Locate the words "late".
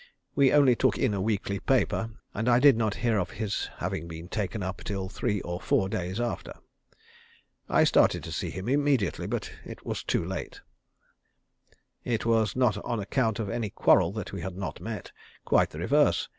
10.25-10.59